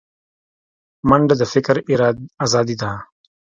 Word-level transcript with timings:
منډه 1.09 1.35
د 1.39 1.43
فکر 1.53 1.75
ازادي 2.45 2.75
ده 2.81 2.89